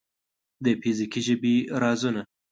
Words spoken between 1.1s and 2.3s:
ژبې رازونه